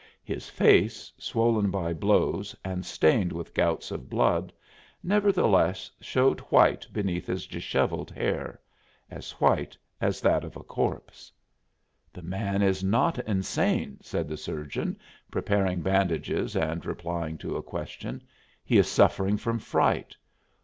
[0.23, 4.51] His face, swollen by blows and stained with gouts of blood,
[5.03, 8.59] nevertheless showed white beneath his disheveled hair
[9.11, 11.31] as white as that of a corpse.
[12.11, 14.97] "The man is not insane," said the surgeon,
[15.29, 18.23] preparing bandages and replying to a question;
[18.65, 20.17] "he is suffering from fright.